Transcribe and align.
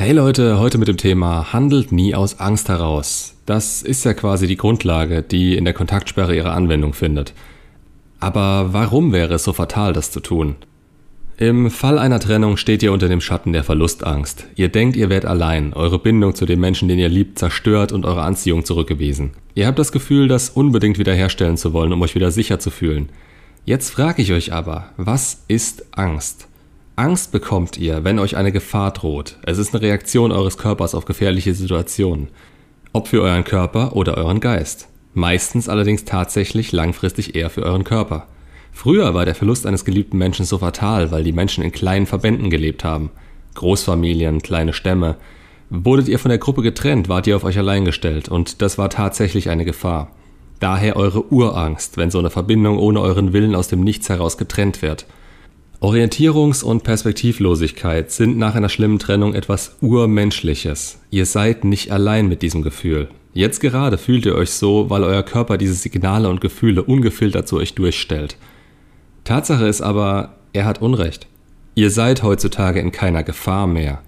Hey 0.00 0.12
Leute, 0.12 0.58
heute 0.58 0.78
mit 0.78 0.88
dem 0.88 0.96
Thema 0.96 1.52
Handelt 1.52 1.92
nie 1.92 2.14
aus 2.14 2.40
Angst 2.40 2.70
heraus. 2.70 3.34
Das 3.44 3.82
ist 3.82 4.02
ja 4.06 4.14
quasi 4.14 4.46
die 4.46 4.56
Grundlage, 4.56 5.20
die 5.20 5.58
in 5.58 5.66
der 5.66 5.74
Kontaktsperre 5.74 6.34
ihre 6.34 6.52
Anwendung 6.52 6.94
findet. 6.94 7.34
Aber 8.18 8.72
warum 8.72 9.12
wäre 9.12 9.34
es 9.34 9.44
so 9.44 9.52
fatal, 9.52 9.92
das 9.92 10.10
zu 10.10 10.20
tun? 10.20 10.56
Im 11.36 11.70
Fall 11.70 11.98
einer 11.98 12.18
Trennung 12.18 12.56
steht 12.56 12.82
ihr 12.82 12.94
unter 12.94 13.08
dem 13.08 13.20
Schatten 13.20 13.52
der 13.52 13.62
Verlustangst. 13.62 14.46
Ihr 14.56 14.70
denkt, 14.70 14.96
ihr 14.96 15.10
werdet 15.10 15.28
allein, 15.28 15.74
eure 15.74 15.98
Bindung 15.98 16.34
zu 16.34 16.46
dem 16.46 16.60
Menschen, 16.60 16.88
den 16.88 16.98
ihr 16.98 17.10
liebt, 17.10 17.38
zerstört 17.38 17.92
und 17.92 18.06
eure 18.06 18.22
Anziehung 18.22 18.64
zurückgewiesen. 18.64 19.32
Ihr 19.54 19.66
habt 19.66 19.78
das 19.78 19.92
Gefühl, 19.92 20.28
das 20.28 20.48
unbedingt 20.48 20.98
wiederherstellen 20.98 21.58
zu 21.58 21.74
wollen, 21.74 21.92
um 21.92 22.00
euch 22.00 22.14
wieder 22.14 22.30
sicher 22.30 22.58
zu 22.58 22.70
fühlen. 22.70 23.10
Jetzt 23.66 23.90
frage 23.90 24.22
ich 24.22 24.32
euch 24.32 24.50
aber, 24.54 24.92
was 24.96 25.44
ist 25.46 25.94
Angst? 25.94 26.48
Angst 27.00 27.32
bekommt 27.32 27.78
ihr, 27.78 28.04
wenn 28.04 28.18
euch 28.18 28.36
eine 28.36 28.52
Gefahr 28.52 28.90
droht. 28.90 29.38
Es 29.40 29.56
ist 29.56 29.72
eine 29.72 29.80
Reaktion 29.80 30.32
eures 30.32 30.58
Körpers 30.58 30.94
auf 30.94 31.06
gefährliche 31.06 31.54
Situationen. 31.54 32.28
Ob 32.92 33.08
für 33.08 33.22
euren 33.22 33.44
Körper 33.44 33.96
oder 33.96 34.18
euren 34.18 34.38
Geist. 34.38 34.86
Meistens 35.14 35.70
allerdings 35.70 36.04
tatsächlich 36.04 36.72
langfristig 36.72 37.34
eher 37.34 37.48
für 37.48 37.62
euren 37.62 37.84
Körper. 37.84 38.26
Früher 38.70 39.14
war 39.14 39.24
der 39.24 39.34
Verlust 39.34 39.64
eines 39.64 39.86
geliebten 39.86 40.18
Menschen 40.18 40.44
so 40.44 40.58
fatal, 40.58 41.10
weil 41.10 41.24
die 41.24 41.32
Menschen 41.32 41.64
in 41.64 41.72
kleinen 41.72 42.04
Verbänden 42.04 42.50
gelebt 42.50 42.84
haben. 42.84 43.08
Großfamilien, 43.54 44.42
kleine 44.42 44.74
Stämme. 44.74 45.16
Wurdet 45.70 46.06
ihr 46.06 46.18
von 46.18 46.28
der 46.28 46.36
Gruppe 46.36 46.60
getrennt, 46.60 47.08
wart 47.08 47.26
ihr 47.26 47.36
auf 47.36 47.44
euch 47.44 47.56
allein 47.56 47.86
gestellt 47.86 48.28
und 48.28 48.60
das 48.60 48.76
war 48.76 48.90
tatsächlich 48.90 49.48
eine 49.48 49.64
Gefahr. 49.64 50.10
Daher 50.58 50.96
eure 50.96 51.32
Urangst, 51.32 51.96
wenn 51.96 52.10
so 52.10 52.18
eine 52.18 52.28
Verbindung 52.28 52.78
ohne 52.78 53.00
euren 53.00 53.32
Willen 53.32 53.54
aus 53.54 53.68
dem 53.68 53.80
Nichts 53.80 54.10
heraus 54.10 54.36
getrennt 54.36 54.82
wird. 54.82 55.06
Orientierungs- 55.80 56.62
und 56.62 56.82
Perspektivlosigkeit 56.82 58.10
sind 58.10 58.36
nach 58.36 58.54
einer 58.54 58.68
schlimmen 58.68 58.98
Trennung 58.98 59.34
etwas 59.34 59.78
Urmenschliches. 59.80 61.00
Ihr 61.08 61.24
seid 61.24 61.64
nicht 61.64 61.90
allein 61.90 62.28
mit 62.28 62.42
diesem 62.42 62.60
Gefühl. 62.60 63.08
Jetzt 63.32 63.60
gerade 63.60 63.96
fühlt 63.96 64.26
ihr 64.26 64.34
euch 64.34 64.50
so, 64.50 64.90
weil 64.90 65.04
euer 65.04 65.22
Körper 65.22 65.56
diese 65.56 65.72
Signale 65.72 66.28
und 66.28 66.42
Gefühle 66.42 66.82
ungefiltert 66.82 67.48
zu 67.48 67.56
euch 67.56 67.74
durchstellt. 67.74 68.36
Tatsache 69.24 69.66
ist 69.66 69.80
aber, 69.80 70.34
er 70.52 70.66
hat 70.66 70.82
Unrecht. 70.82 71.26
Ihr 71.74 71.90
seid 71.90 72.22
heutzutage 72.22 72.80
in 72.80 72.92
keiner 72.92 73.22
Gefahr 73.22 73.66
mehr. 73.66 74.02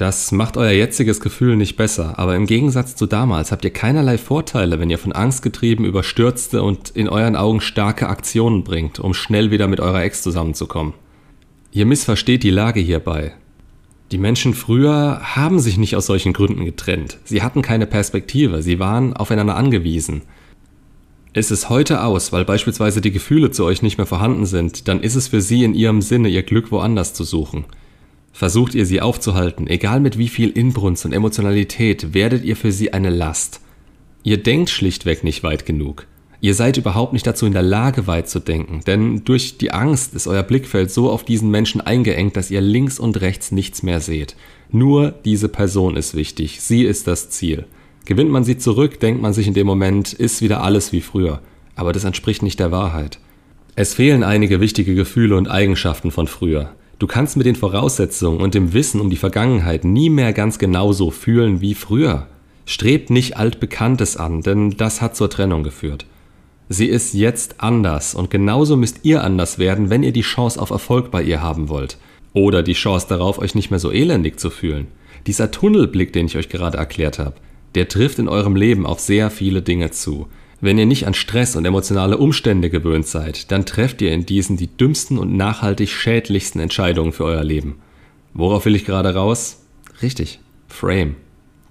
Das 0.00 0.32
macht 0.32 0.56
euer 0.56 0.70
jetziges 0.70 1.20
Gefühl 1.20 1.56
nicht 1.56 1.76
besser, 1.76 2.18
aber 2.18 2.34
im 2.34 2.46
Gegensatz 2.46 2.96
zu 2.96 3.04
damals 3.04 3.52
habt 3.52 3.66
ihr 3.66 3.70
keinerlei 3.70 4.16
Vorteile, 4.16 4.80
wenn 4.80 4.88
ihr 4.88 4.96
von 4.96 5.12
Angst 5.12 5.42
getrieben 5.42 5.84
überstürzte 5.84 6.62
und 6.62 6.88
in 6.88 7.06
euren 7.06 7.36
Augen 7.36 7.60
starke 7.60 8.08
Aktionen 8.08 8.64
bringt, 8.64 8.98
um 8.98 9.12
schnell 9.12 9.50
wieder 9.50 9.68
mit 9.68 9.78
eurer 9.78 10.02
Ex 10.02 10.22
zusammenzukommen. 10.22 10.94
Ihr 11.70 11.84
missversteht 11.84 12.44
die 12.44 12.50
Lage 12.50 12.80
hierbei. 12.80 13.34
Die 14.10 14.16
Menschen 14.16 14.54
früher 14.54 15.20
haben 15.20 15.60
sich 15.60 15.76
nicht 15.76 15.94
aus 15.96 16.06
solchen 16.06 16.32
Gründen 16.32 16.64
getrennt. 16.64 17.18
Sie 17.24 17.42
hatten 17.42 17.60
keine 17.60 17.86
Perspektive, 17.86 18.62
sie 18.62 18.78
waren 18.78 19.12
aufeinander 19.12 19.56
angewiesen. 19.56 20.22
Ist 21.34 21.50
es 21.50 21.68
heute 21.68 22.04
aus, 22.04 22.32
weil 22.32 22.46
beispielsweise 22.46 23.02
die 23.02 23.12
Gefühle 23.12 23.50
zu 23.50 23.66
euch 23.66 23.82
nicht 23.82 23.98
mehr 23.98 24.06
vorhanden 24.06 24.46
sind, 24.46 24.88
dann 24.88 25.02
ist 25.02 25.16
es 25.16 25.28
für 25.28 25.42
sie 25.42 25.62
in 25.62 25.74
ihrem 25.74 26.00
Sinne, 26.00 26.30
ihr 26.30 26.42
Glück 26.42 26.72
woanders 26.72 27.12
zu 27.12 27.22
suchen. 27.22 27.66
Versucht 28.40 28.74
ihr 28.74 28.86
sie 28.86 29.02
aufzuhalten, 29.02 29.66
egal 29.66 30.00
mit 30.00 30.16
wie 30.16 30.28
viel 30.28 30.48
Inbrunst 30.48 31.04
und 31.04 31.12
Emotionalität, 31.12 32.14
werdet 32.14 32.42
ihr 32.42 32.56
für 32.56 32.72
sie 32.72 32.94
eine 32.94 33.10
Last. 33.10 33.60
Ihr 34.22 34.42
denkt 34.42 34.70
schlichtweg 34.70 35.24
nicht 35.24 35.42
weit 35.42 35.66
genug. 35.66 36.06
Ihr 36.40 36.54
seid 36.54 36.78
überhaupt 36.78 37.12
nicht 37.12 37.26
dazu 37.26 37.44
in 37.44 37.52
der 37.52 37.60
Lage, 37.60 38.06
weit 38.06 38.30
zu 38.30 38.38
denken, 38.40 38.80
denn 38.86 39.26
durch 39.26 39.58
die 39.58 39.72
Angst 39.72 40.14
ist 40.14 40.26
euer 40.26 40.42
Blickfeld 40.42 40.90
so 40.90 41.10
auf 41.10 41.22
diesen 41.22 41.50
Menschen 41.50 41.82
eingeengt, 41.82 42.34
dass 42.34 42.50
ihr 42.50 42.62
links 42.62 42.98
und 42.98 43.20
rechts 43.20 43.52
nichts 43.52 43.82
mehr 43.82 44.00
seht. 44.00 44.36
Nur 44.70 45.10
diese 45.10 45.50
Person 45.50 45.94
ist 45.94 46.14
wichtig, 46.14 46.62
sie 46.62 46.84
ist 46.84 47.06
das 47.08 47.28
Ziel. 47.28 47.66
Gewinnt 48.06 48.30
man 48.30 48.44
sie 48.44 48.56
zurück, 48.56 49.00
denkt 49.00 49.20
man 49.20 49.34
sich 49.34 49.48
in 49.48 49.54
dem 49.54 49.66
Moment, 49.66 50.14
ist 50.14 50.40
wieder 50.40 50.62
alles 50.62 50.94
wie 50.94 51.02
früher. 51.02 51.42
Aber 51.74 51.92
das 51.92 52.04
entspricht 52.04 52.42
nicht 52.42 52.58
der 52.58 52.72
Wahrheit. 52.72 53.18
Es 53.76 53.92
fehlen 53.92 54.24
einige 54.24 54.62
wichtige 54.62 54.94
Gefühle 54.94 55.36
und 55.36 55.50
Eigenschaften 55.50 56.10
von 56.10 56.26
früher. 56.26 56.70
Du 57.00 57.06
kannst 57.06 57.38
mit 57.38 57.46
den 57.46 57.56
Voraussetzungen 57.56 58.42
und 58.42 58.52
dem 58.52 58.74
Wissen 58.74 59.00
um 59.00 59.08
die 59.08 59.16
Vergangenheit 59.16 59.86
nie 59.86 60.10
mehr 60.10 60.34
ganz 60.34 60.58
genauso 60.58 61.10
fühlen 61.10 61.62
wie 61.62 61.74
früher. 61.74 62.26
Strebt 62.66 63.08
nicht 63.08 63.38
altbekanntes 63.38 64.18
an, 64.18 64.42
denn 64.42 64.72
das 64.72 65.00
hat 65.00 65.16
zur 65.16 65.30
Trennung 65.30 65.62
geführt. 65.62 66.04
Sie 66.68 66.84
ist 66.84 67.14
jetzt 67.14 67.62
anders 67.62 68.14
und 68.14 68.30
genauso 68.30 68.76
müsst 68.76 68.98
ihr 69.02 69.24
anders 69.24 69.58
werden, 69.58 69.88
wenn 69.88 70.02
ihr 70.02 70.12
die 70.12 70.20
Chance 70.20 70.60
auf 70.60 70.68
Erfolg 70.68 71.10
bei 71.10 71.22
ihr 71.22 71.40
haben 71.40 71.70
wollt. 71.70 71.96
Oder 72.34 72.62
die 72.62 72.74
Chance 72.74 73.06
darauf, 73.08 73.38
euch 73.38 73.54
nicht 73.54 73.70
mehr 73.70 73.80
so 73.80 73.90
elendig 73.90 74.38
zu 74.38 74.50
fühlen. 74.50 74.88
Dieser 75.26 75.50
Tunnelblick, 75.50 76.12
den 76.12 76.26
ich 76.26 76.36
euch 76.36 76.50
gerade 76.50 76.76
erklärt 76.76 77.18
habe, 77.18 77.36
der 77.76 77.88
trifft 77.88 78.18
in 78.18 78.28
eurem 78.28 78.56
Leben 78.56 78.84
auf 78.84 79.00
sehr 79.00 79.30
viele 79.30 79.62
Dinge 79.62 79.90
zu. 79.90 80.28
Wenn 80.62 80.76
ihr 80.76 80.86
nicht 80.86 81.06
an 81.06 81.14
Stress 81.14 81.56
und 81.56 81.64
emotionale 81.64 82.18
Umstände 82.18 82.68
gewöhnt 82.68 83.06
seid, 83.06 83.50
dann 83.50 83.64
trefft 83.64 84.02
ihr 84.02 84.12
in 84.12 84.26
diesen 84.26 84.58
die 84.58 84.66
dümmsten 84.66 85.16
und 85.16 85.34
nachhaltig 85.34 85.88
schädlichsten 85.88 86.60
Entscheidungen 86.60 87.12
für 87.12 87.24
euer 87.24 87.44
Leben. 87.44 87.80
Worauf 88.34 88.66
will 88.66 88.76
ich 88.76 88.84
gerade 88.84 89.14
raus? 89.14 89.64
Richtig, 90.02 90.40
Frame. 90.68 91.16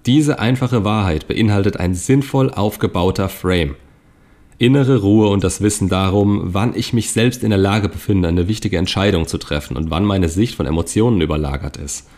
Diese 0.06 0.40
einfache 0.40 0.84
Wahrheit 0.84 1.28
beinhaltet 1.28 1.76
ein 1.76 1.94
sinnvoll 1.94 2.50
aufgebauter 2.50 3.28
Frame. 3.28 3.76
Innere 4.58 4.98
Ruhe 5.00 5.28
und 5.28 5.44
das 5.44 5.62
Wissen 5.62 5.88
darum, 5.88 6.52
wann 6.52 6.74
ich 6.74 6.92
mich 6.92 7.12
selbst 7.12 7.44
in 7.44 7.50
der 7.50 7.58
Lage 7.58 7.88
befinde, 7.88 8.28
eine 8.28 8.48
wichtige 8.48 8.76
Entscheidung 8.76 9.26
zu 9.26 9.38
treffen 9.38 9.76
und 9.76 9.90
wann 9.90 10.04
meine 10.04 10.28
Sicht 10.28 10.54
von 10.54 10.66
Emotionen 10.66 11.20
überlagert 11.20 11.76
ist. 11.76 12.08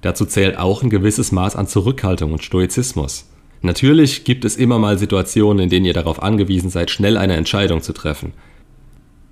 Dazu 0.00 0.26
zählt 0.26 0.58
auch 0.58 0.82
ein 0.82 0.90
gewisses 0.90 1.32
Maß 1.32 1.56
an 1.56 1.66
Zurückhaltung 1.66 2.32
und 2.32 2.44
Stoizismus. 2.44 3.28
Natürlich 3.60 4.24
gibt 4.24 4.44
es 4.44 4.56
immer 4.56 4.78
mal 4.78 4.98
Situationen, 4.98 5.64
in 5.64 5.70
denen 5.70 5.86
ihr 5.86 5.92
darauf 5.92 6.22
angewiesen 6.22 6.70
seid, 6.70 6.90
schnell 6.90 7.16
eine 7.16 7.36
Entscheidung 7.36 7.82
zu 7.82 7.92
treffen. 7.92 8.32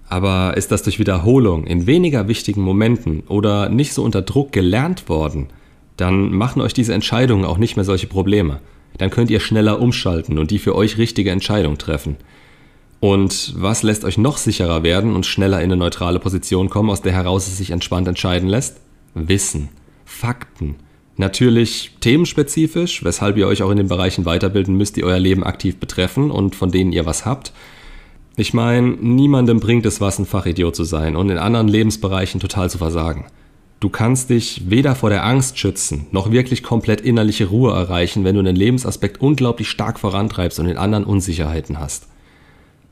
Aber 0.08 0.56
ist 0.56 0.70
das 0.70 0.82
durch 0.82 0.98
Wiederholung 0.98 1.66
in 1.66 1.86
weniger 1.86 2.28
wichtigen 2.28 2.60
Momenten 2.60 3.22
oder 3.28 3.68
nicht 3.68 3.92
so 3.92 4.02
unter 4.02 4.22
Druck 4.22 4.52
gelernt 4.52 5.08
worden, 5.08 5.48
dann 5.96 6.32
machen 6.32 6.62
euch 6.62 6.74
diese 6.74 6.94
Entscheidungen 6.94 7.44
auch 7.44 7.58
nicht 7.58 7.76
mehr 7.76 7.84
solche 7.84 8.06
Probleme. 8.06 8.60
Dann 8.98 9.10
könnt 9.10 9.30
ihr 9.30 9.40
schneller 9.40 9.80
umschalten 9.80 10.38
und 10.38 10.50
die 10.50 10.58
für 10.58 10.74
euch 10.74 10.98
richtige 10.98 11.30
Entscheidung 11.30 11.78
treffen. 11.78 12.16
Und 13.00 13.54
was 13.56 13.82
lässt 13.82 14.04
euch 14.04 14.16
noch 14.16 14.38
sicherer 14.38 14.82
werden 14.82 15.14
und 15.14 15.26
schneller 15.26 15.58
in 15.58 15.64
eine 15.64 15.76
neutrale 15.76 16.18
Position 16.18 16.70
kommen, 16.70 16.90
aus 16.90 17.02
der 17.02 17.12
heraus 17.12 17.46
es 17.46 17.58
sich 17.58 17.70
entspannt 17.70 18.08
entscheiden 18.08 18.48
lässt? 18.48 18.80
Wissen. 19.14 19.68
Fakten. 20.04 20.76
Natürlich 21.16 21.92
themenspezifisch, 22.00 23.02
weshalb 23.02 23.38
ihr 23.38 23.46
euch 23.46 23.62
auch 23.62 23.70
in 23.70 23.78
den 23.78 23.88
Bereichen 23.88 24.26
weiterbilden 24.26 24.76
müsst, 24.76 24.96
die 24.96 25.04
euer 25.04 25.18
Leben 25.18 25.44
aktiv 25.44 25.78
betreffen 25.78 26.30
und 26.30 26.54
von 26.54 26.70
denen 26.70 26.92
ihr 26.92 27.06
was 27.06 27.24
habt. 27.24 27.52
Ich 28.36 28.52
meine, 28.52 28.88
niemandem 28.88 29.60
bringt 29.60 29.86
es 29.86 30.00
was, 30.00 30.18
ein 30.18 30.26
Fachidiot 30.26 30.76
zu 30.76 30.84
sein 30.84 31.16
und 31.16 31.30
in 31.30 31.38
anderen 31.38 31.68
Lebensbereichen 31.68 32.38
total 32.38 32.68
zu 32.68 32.76
versagen. 32.76 33.24
Du 33.80 33.88
kannst 33.88 34.28
dich 34.28 34.70
weder 34.70 34.94
vor 34.94 35.08
der 35.08 35.24
Angst 35.24 35.58
schützen, 35.58 36.06
noch 36.10 36.30
wirklich 36.30 36.62
komplett 36.62 37.00
innerliche 37.00 37.46
Ruhe 37.46 37.72
erreichen, 37.72 38.24
wenn 38.24 38.34
du 38.34 38.40
einen 38.40 38.56
Lebensaspekt 38.56 39.20
unglaublich 39.20 39.68
stark 39.68 39.98
vorantreibst 39.98 40.58
und 40.58 40.66
in 40.66 40.76
anderen 40.76 41.04
Unsicherheiten 41.04 41.78
hast. 41.78 42.08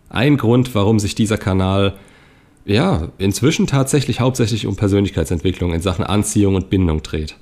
Ein 0.08 0.36
Grund, 0.38 0.74
warum 0.74 0.98
sich 0.98 1.14
dieser 1.14 1.38
Kanal 1.38 1.94
ja, 2.66 3.08
inzwischen 3.18 3.66
tatsächlich 3.66 4.20
hauptsächlich 4.20 4.66
um 4.66 4.76
Persönlichkeitsentwicklung 4.76 5.74
in 5.74 5.82
Sachen 5.82 6.04
Anziehung 6.04 6.54
und 6.54 6.70
Bindung 6.70 7.02
dreht. 7.02 7.36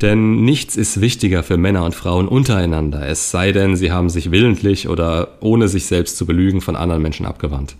Denn 0.00 0.44
nichts 0.44 0.76
ist 0.76 1.00
wichtiger 1.00 1.42
für 1.42 1.58
Männer 1.58 1.84
und 1.84 1.94
Frauen 1.94 2.26
untereinander, 2.26 3.06
es 3.06 3.30
sei 3.30 3.52
denn, 3.52 3.76
sie 3.76 3.92
haben 3.92 4.08
sich 4.08 4.30
willentlich 4.30 4.88
oder 4.88 5.36
ohne 5.40 5.68
sich 5.68 5.84
selbst 5.86 6.16
zu 6.16 6.24
belügen 6.24 6.62
von 6.62 6.74
anderen 6.74 7.02
Menschen 7.02 7.26
abgewandt. 7.26 7.76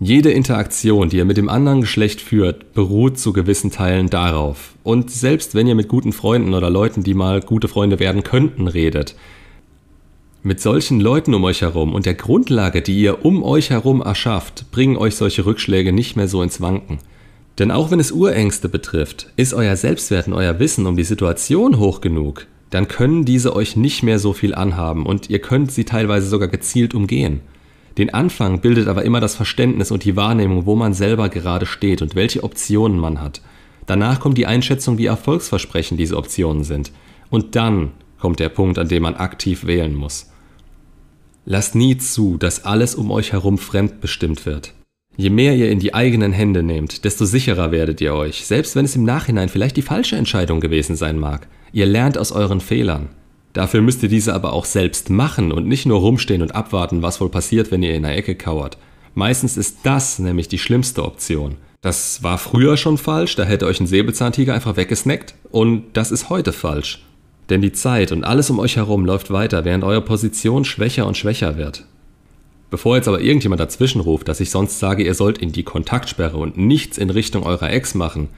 Jede 0.00 0.30
Interaktion, 0.30 1.08
die 1.08 1.18
ihr 1.18 1.24
mit 1.24 1.36
dem 1.36 1.48
anderen 1.48 1.80
Geschlecht 1.80 2.20
führt, 2.20 2.74
beruht 2.74 3.18
zu 3.18 3.32
gewissen 3.32 3.70
Teilen 3.70 4.10
darauf. 4.10 4.74
Und 4.82 5.10
selbst 5.10 5.54
wenn 5.54 5.66
ihr 5.66 5.74
mit 5.74 5.88
guten 5.88 6.12
Freunden 6.12 6.52
oder 6.54 6.68
Leuten, 6.68 7.02
die 7.02 7.14
mal 7.14 7.40
gute 7.40 7.68
Freunde 7.68 8.00
werden 8.00 8.22
könnten, 8.22 8.66
redet, 8.66 9.14
mit 10.42 10.60
solchen 10.60 11.00
Leuten 11.00 11.32
um 11.32 11.42
euch 11.44 11.62
herum 11.62 11.94
und 11.94 12.06
der 12.06 12.14
Grundlage, 12.14 12.82
die 12.82 13.00
ihr 13.00 13.24
um 13.24 13.42
euch 13.42 13.70
herum 13.70 14.02
erschafft, 14.02 14.70
bringen 14.72 14.96
euch 14.96 15.16
solche 15.16 15.46
Rückschläge 15.46 15.92
nicht 15.92 16.16
mehr 16.16 16.28
so 16.28 16.42
ins 16.42 16.60
Wanken. 16.60 16.98
Denn 17.58 17.70
auch 17.70 17.90
wenn 17.90 18.00
es 18.00 18.12
Urängste 18.12 18.68
betrifft, 18.68 19.28
ist 19.36 19.54
euer 19.54 19.76
Selbstwert 19.76 20.26
und 20.26 20.34
euer 20.34 20.58
Wissen 20.58 20.86
um 20.86 20.96
die 20.96 21.04
Situation 21.04 21.78
hoch 21.78 22.00
genug, 22.00 22.46
dann 22.70 22.88
können 22.88 23.24
diese 23.24 23.54
euch 23.54 23.76
nicht 23.76 24.02
mehr 24.02 24.18
so 24.18 24.32
viel 24.32 24.54
anhaben 24.54 25.06
und 25.06 25.30
ihr 25.30 25.38
könnt 25.38 25.70
sie 25.70 25.84
teilweise 25.84 26.26
sogar 26.26 26.48
gezielt 26.48 26.94
umgehen. 26.94 27.40
Den 27.98 28.12
Anfang 28.12 28.60
bildet 28.60 28.88
aber 28.88 29.04
immer 29.04 29.20
das 29.20 29.36
Verständnis 29.36 29.92
und 29.92 30.04
die 30.04 30.16
Wahrnehmung, 30.16 30.66
wo 30.66 30.74
man 30.74 30.94
selber 30.94 31.28
gerade 31.28 31.66
steht 31.66 32.02
und 32.02 32.16
welche 32.16 32.42
Optionen 32.42 32.98
man 32.98 33.20
hat. 33.20 33.40
Danach 33.86 34.18
kommt 34.18 34.38
die 34.38 34.46
Einschätzung, 34.46 34.98
wie 34.98 35.06
erfolgsversprechend 35.06 36.00
diese 36.00 36.16
Optionen 36.16 36.64
sind. 36.64 36.90
Und 37.30 37.54
dann 37.54 37.92
kommt 38.18 38.40
der 38.40 38.48
Punkt, 38.48 38.78
an 38.78 38.88
dem 38.88 39.02
man 39.04 39.14
aktiv 39.14 39.66
wählen 39.66 39.94
muss. 39.94 40.30
Lasst 41.44 41.74
nie 41.74 41.98
zu, 41.98 42.38
dass 42.38 42.64
alles 42.64 42.94
um 42.94 43.10
euch 43.10 43.32
herum 43.32 43.58
fremdbestimmt 43.58 44.46
wird. 44.46 44.74
Je 45.16 45.30
mehr 45.30 45.54
ihr 45.54 45.70
in 45.70 45.78
die 45.78 45.94
eigenen 45.94 46.32
Hände 46.32 46.64
nehmt, 46.64 47.04
desto 47.04 47.24
sicherer 47.24 47.70
werdet 47.70 48.00
ihr 48.00 48.14
euch, 48.14 48.46
selbst 48.46 48.74
wenn 48.74 48.84
es 48.84 48.96
im 48.96 49.04
Nachhinein 49.04 49.48
vielleicht 49.48 49.76
die 49.76 49.82
falsche 49.82 50.16
Entscheidung 50.16 50.60
gewesen 50.60 50.96
sein 50.96 51.18
mag. 51.18 51.46
Ihr 51.72 51.86
lernt 51.86 52.18
aus 52.18 52.32
euren 52.32 52.60
Fehlern. 52.60 53.10
Dafür 53.52 53.80
müsst 53.80 54.02
ihr 54.02 54.08
diese 54.08 54.34
aber 54.34 54.52
auch 54.52 54.64
selbst 54.64 55.10
machen 55.10 55.52
und 55.52 55.68
nicht 55.68 55.86
nur 55.86 56.00
rumstehen 56.00 56.42
und 56.42 56.56
abwarten, 56.56 57.02
was 57.02 57.20
wohl 57.20 57.28
passiert, 57.28 57.70
wenn 57.70 57.84
ihr 57.84 57.94
in 57.94 58.02
der 58.02 58.16
Ecke 58.16 58.34
kauert. 58.34 58.76
Meistens 59.14 59.56
ist 59.56 59.78
das 59.84 60.18
nämlich 60.18 60.48
die 60.48 60.58
schlimmste 60.58 61.04
Option. 61.04 61.56
Das 61.80 62.24
war 62.24 62.38
früher 62.38 62.76
schon 62.76 62.98
falsch, 62.98 63.36
da 63.36 63.44
hätte 63.44 63.66
euch 63.66 63.78
ein 63.78 63.86
Säbelzahntiger 63.86 64.54
einfach 64.54 64.76
weggesnackt 64.76 65.34
und 65.52 65.84
das 65.92 66.10
ist 66.10 66.30
heute 66.30 66.52
falsch. 66.52 67.04
Denn 67.50 67.60
die 67.60 67.72
Zeit 67.72 68.10
und 68.10 68.24
alles 68.24 68.50
um 68.50 68.58
euch 68.58 68.76
herum 68.76 69.04
läuft 69.04 69.30
weiter, 69.30 69.64
während 69.64 69.84
eure 69.84 70.00
Position 70.00 70.64
schwächer 70.64 71.06
und 71.06 71.16
schwächer 71.16 71.56
wird. 71.56 71.84
Bevor 72.74 72.96
jetzt 72.96 73.06
aber 73.06 73.20
irgendjemand 73.20 73.60
dazwischen 73.60 74.00
ruft, 74.00 74.26
dass 74.26 74.40
ich 74.40 74.50
sonst 74.50 74.80
sage, 74.80 75.04
ihr 75.04 75.14
sollt 75.14 75.38
in 75.38 75.52
die 75.52 75.62
Kontaktsperre 75.62 76.36
und 76.36 76.56
nichts 76.56 76.98
in 76.98 77.08
Richtung 77.08 77.44
eurer 77.44 77.70
Ex 77.70 77.94
machen, 77.94 78.30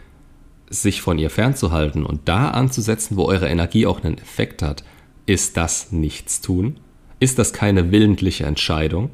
sich 0.68 1.00
von 1.00 1.18
ihr 1.18 1.30
fernzuhalten 1.30 2.04
und 2.04 2.28
da 2.28 2.50
anzusetzen, 2.50 3.16
wo 3.16 3.24
eure 3.24 3.48
Energie 3.48 3.86
auch 3.86 4.04
einen 4.04 4.18
Effekt 4.18 4.60
hat, 4.60 4.84
ist 5.24 5.56
das 5.56 5.90
Nichtstun? 5.90 6.76
Ist 7.18 7.38
das 7.38 7.54
keine 7.54 7.92
willentliche 7.92 8.44
Entscheidung? 8.44 9.08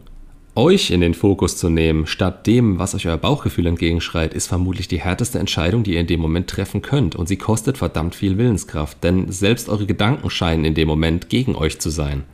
Euch 0.57 0.91
in 0.91 1.01
den 1.01 1.15
Fokus 1.15 1.57
zu 1.57 1.71
nehmen, 1.71 2.09
statt 2.09 2.49
dem, 2.49 2.81
was 2.81 2.97
euch 2.97 3.07
euer 3.07 3.17
Bauchgefühl 3.17 3.69
entgegenschreit, 3.69 4.35
ist 4.35 4.49
vermutlich 4.49 4.89
die 4.89 5.01
härteste 5.01 5.39
Entscheidung, 5.39 5.85
die 5.85 5.95
ihr 5.95 6.01
in 6.01 6.09
dem 6.09 6.19
Moment 6.19 6.51
treffen 6.51 6.83
könnt. 6.83 7.15
Und 7.15 7.29
sie 7.29 7.37
kostet 7.37 7.79
verdammt 7.79 8.17
viel 8.17 8.39
Willenskraft, 8.39 9.05
denn 9.05 9.31
selbst 9.31 9.69
eure 9.69 9.87
Gedanken 9.87 10.31
scheinen 10.31 10.65
in 10.65 10.75
dem 10.75 10.89
Moment 10.89 11.29
gegen 11.29 11.55
euch 11.55 11.79
zu 11.79 11.91
sein. 11.91 12.25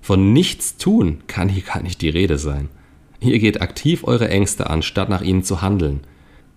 Von 0.00 0.32
nichts 0.32 0.76
tun 0.76 1.18
kann 1.26 1.48
hier 1.48 1.62
gar 1.62 1.82
nicht 1.82 2.00
die 2.02 2.08
Rede 2.08 2.38
sein. 2.38 2.68
Ihr 3.20 3.38
geht 3.38 3.60
aktiv 3.60 4.04
eure 4.04 4.28
Ängste 4.28 4.70
an, 4.70 4.82
statt 4.82 5.08
nach 5.08 5.22
ihnen 5.22 5.44
zu 5.44 5.60
handeln. 5.60 6.00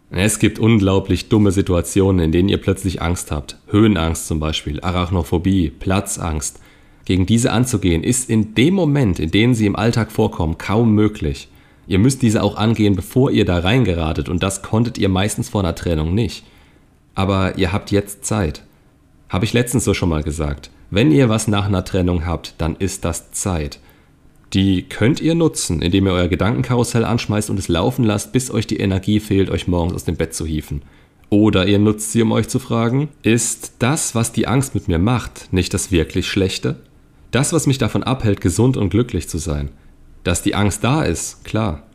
Es 0.10 0.40
gibt 0.40 0.60
unglaublich 0.60 1.28
dumme 1.28 1.52
Situationen, 1.52 2.26
in 2.26 2.32
denen 2.32 2.48
ihr 2.48 2.60
plötzlich 2.60 3.02
Angst 3.02 3.32
habt. 3.32 3.58
Höhenangst 3.68 4.28
zum 4.28 4.40
Beispiel, 4.40 4.80
Arachnophobie, 4.80 5.72
Platzangst. 5.72 6.60
Gegen 7.06 7.26
diese 7.26 7.52
anzugehen, 7.52 8.04
ist 8.04 8.30
in 8.30 8.54
dem 8.56 8.76
Moment, 8.76 9.20
in 9.20 9.32
dem 9.32 9.56
sie 9.56 9.66
im 9.66 9.76
Alltag 9.76 10.12
vorkommen, 10.12 10.58
kaum 10.58 10.94
möglich. 10.94 11.50
Ihr 11.88 12.00
müsst 12.00 12.22
diese 12.22 12.44
auch 12.44 12.56
angehen, 12.56 12.96
bevor 12.96 13.32
ihr 13.32 13.44
da 13.44 13.58
reingeratet, 13.58 14.30
und 14.30 14.42
das 14.42 14.62
konntet 14.62 14.98
ihr 14.98 15.10
meistens 15.10 15.50
vor 15.50 15.62
einer 15.62 15.76
Trennung 15.76 16.14
nicht. 16.14 16.46
Aber 17.16 17.58
ihr 17.58 17.74
habt 17.74 17.92
jetzt 17.92 18.24
Zeit. 18.24 18.64
Habe 19.30 19.46
ich 19.46 19.54
letztens 19.54 19.84
so 19.84 19.94
schon 19.94 20.10
mal 20.10 20.24
gesagt. 20.24 20.70
Wenn 20.96 21.12
ihr 21.12 21.28
was 21.28 21.48
nach 21.48 21.66
einer 21.66 21.84
Trennung 21.84 22.28
habt, 22.28 22.54
dann 22.60 22.76
ist 22.76 23.04
das 23.04 23.32
Zeit. 23.32 23.80
Die 24.54 24.84
könnt 24.84 25.20
ihr 25.22 25.34
nutzen, 25.34 25.82
indem 25.82 26.06
ihr 26.06 26.14
euer 26.14 26.28
Gedankenkarussell 26.28 27.04
anschmeißt 27.04 27.50
und 27.50 27.58
es 27.58 27.68
laufen 27.68 28.06
lasst, 28.06 28.32
bis 28.32 28.52
euch 28.52 28.68
die 28.68 28.78
Energie 28.78 29.20
fehlt, 29.20 29.50
euch 29.50 29.68
morgens 29.68 29.96
aus 29.96 30.04
dem 30.04 30.18
Bett 30.18 30.36
zu 30.36 30.46
hieven. 30.46 30.84
Oder 31.32 31.66
ihr 31.66 31.80
nutzt 31.80 32.12
sie, 32.12 32.22
um 32.22 32.32
euch 32.32 32.48
zu 32.48 32.60
fragen, 32.60 33.10
ist 33.24 33.74
das, 33.80 34.14
was 34.14 34.34
die 34.34 34.46
Angst 34.46 34.76
mit 34.76 34.88
mir 34.88 35.00
macht, 35.00 35.52
nicht 35.52 35.74
das 35.74 35.92
wirklich 35.92 36.28
Schlechte? 36.28 36.76
Das, 37.32 37.54
was 37.54 37.66
mich 37.66 37.80
davon 37.80 38.04
abhält, 38.04 38.40
gesund 38.40 38.78
und 38.78 38.92
glücklich 38.92 39.28
zu 39.28 39.40
sein. 39.40 39.72
Dass 40.24 40.44
die 40.44 40.54
Angst 40.54 40.84
da 40.84 41.02
ist, 41.02 41.44
klar. 41.44 41.88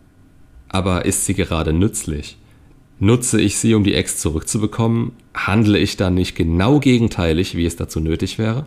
Aber 0.68 1.04
ist 1.04 1.24
sie 1.24 1.34
gerade 1.34 1.72
nützlich? 1.72 2.36
Nutze 2.98 3.40
ich 3.40 3.58
sie, 3.58 3.74
um 3.74 3.84
die 3.84 3.94
Ex 3.94 4.18
zurückzubekommen? 4.18 5.12
Handle 5.34 5.78
ich 5.78 5.96
dann 5.96 6.14
nicht 6.14 6.34
genau 6.34 6.80
gegenteilig, 6.80 7.56
wie 7.56 7.64
es 7.64 7.76
dazu 7.76 8.00
nötig 8.00 8.38
wäre? 8.38 8.66